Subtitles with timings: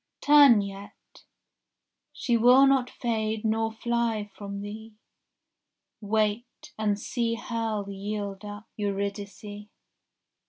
[0.19, 1.25] Turn yet,
[2.11, 4.95] she will not fade nor fly from thee;
[6.01, 9.45] Wait, and see hell yield up Eurydice.